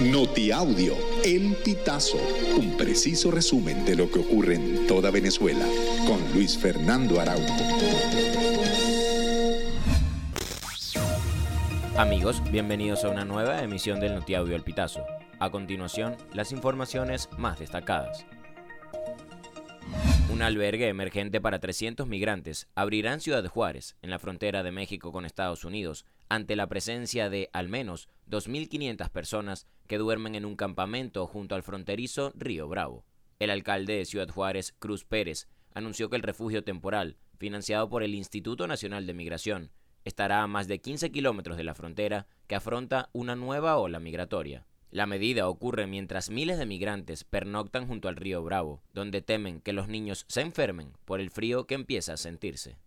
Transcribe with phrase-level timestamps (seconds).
[0.00, 2.18] Notiaudio, El Pitazo,
[2.58, 5.64] un preciso resumen de lo que ocurre en toda Venezuela,
[6.04, 7.54] con Luis Fernando Araújo.
[11.96, 15.04] Amigos, bienvenidos a una nueva emisión del Notiaudio El Pitazo.
[15.38, 18.26] A continuación, las informaciones más destacadas.
[20.32, 25.12] Un albergue emergente para 300 migrantes abrirá en Ciudad Juárez, en la frontera de México
[25.12, 30.56] con Estados Unidos, ante la presencia de al menos 2.500 personas que duermen en un
[30.56, 33.04] campamento junto al fronterizo Río Bravo.
[33.38, 38.14] El alcalde de Ciudad Juárez, Cruz Pérez, anunció que el refugio temporal, financiado por el
[38.14, 39.70] Instituto Nacional de Migración,
[40.04, 44.66] estará a más de 15 kilómetros de la frontera que afronta una nueva ola migratoria.
[44.90, 49.72] La medida ocurre mientras miles de migrantes pernoctan junto al río Bravo, donde temen que
[49.72, 52.78] los niños se enfermen por el frío que empieza a sentirse.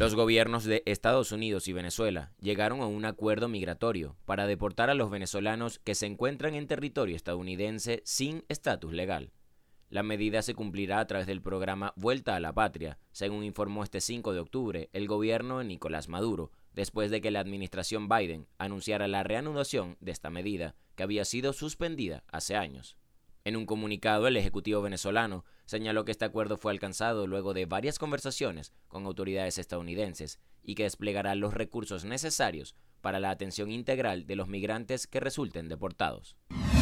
[0.00, 4.94] Los gobiernos de Estados Unidos y Venezuela llegaron a un acuerdo migratorio para deportar a
[4.94, 9.30] los venezolanos que se encuentran en territorio estadounidense sin estatus legal.
[9.90, 14.00] La medida se cumplirá a través del programa Vuelta a la Patria, según informó este
[14.00, 19.06] 5 de octubre el gobierno de Nicolás Maduro, después de que la administración Biden anunciara
[19.06, 22.96] la reanudación de esta medida, que había sido suspendida hace años.
[23.46, 27.98] En un comunicado, el Ejecutivo venezolano señaló que este acuerdo fue alcanzado luego de varias
[27.98, 34.36] conversaciones con autoridades estadounidenses y que desplegará los recursos necesarios para la atención integral de
[34.36, 36.36] los migrantes que resulten deportados.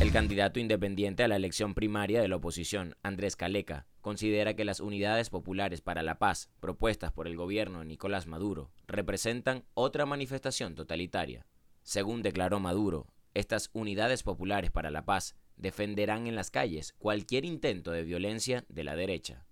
[0.00, 4.78] El candidato independiente a la elección primaria de la oposición, Andrés Caleca, considera que las
[4.78, 10.76] unidades populares para la paz propuestas por el gobierno de Nicolás Maduro representan otra manifestación
[10.76, 11.48] totalitaria.
[11.82, 17.90] Según declaró Maduro, estas unidades populares para la paz defenderán en las calles cualquier intento
[17.90, 19.46] de violencia de la derecha.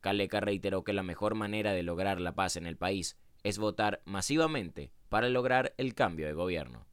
[0.00, 4.02] Caleca reiteró que la mejor manera de lograr la paz en el país es votar
[4.04, 6.86] masivamente para lograr el cambio de gobierno.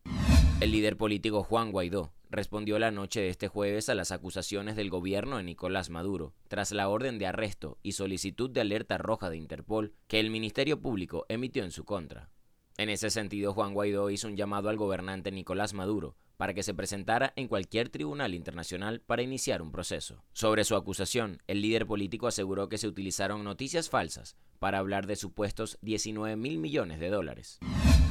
[0.61, 4.89] El líder político Juan Guaidó respondió la noche de este jueves a las acusaciones del
[4.89, 9.37] gobierno de Nicolás Maduro, tras la orden de arresto y solicitud de alerta roja de
[9.37, 12.29] Interpol que el Ministerio Público emitió en su contra.
[12.77, 16.73] En ese sentido, Juan Guaidó hizo un llamado al gobernante Nicolás Maduro para que se
[16.73, 20.23] presentara en cualquier tribunal internacional para iniciar un proceso.
[20.33, 25.15] Sobre su acusación, el líder político aseguró que se utilizaron noticias falsas para hablar de
[25.15, 27.59] supuestos 19 mil millones de dólares.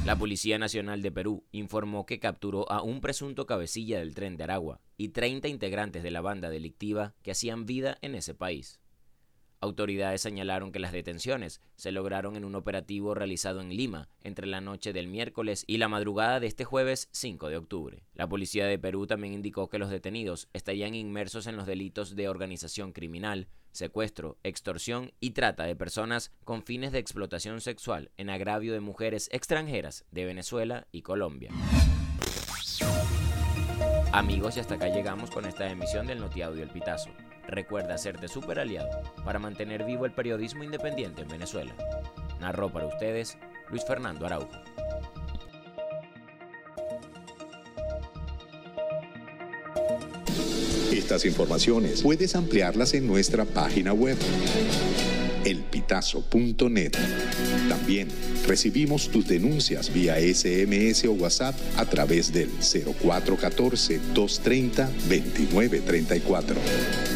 [0.05, 4.43] La Policía Nacional de Perú informó que capturó a un presunto cabecilla del tren de
[4.43, 8.79] Aragua y 30 integrantes de la banda delictiva que hacían vida en ese país.
[9.65, 14.61] Autoridades señalaron que las detenciones se lograron en un operativo realizado en Lima entre la
[14.61, 18.03] noche del miércoles y la madrugada de este jueves 5 de octubre.
[18.13, 22.29] La policía de Perú también indicó que los detenidos estarían inmersos en los delitos de
[22.29, 28.71] organización criminal, secuestro, extorsión y trata de personas con fines de explotación sexual en agravio
[28.71, 31.49] de mujeres extranjeras de Venezuela y Colombia.
[34.11, 37.09] Amigos, y hasta acá llegamos con esta emisión del Notiaudio El Pitazo.
[37.47, 38.89] Recuerda hacerte super aliado
[39.23, 41.73] para mantener vivo el periodismo independiente en Venezuela.
[42.39, 43.37] Narró para ustedes
[43.69, 44.49] Luis Fernando Araujo.
[50.91, 54.17] Estas informaciones puedes ampliarlas en nuestra página web
[55.45, 56.91] elpitazo.net.
[57.69, 58.07] También
[58.47, 67.14] recibimos tus denuncias vía SMS o WhatsApp a través del 0414 230 2934.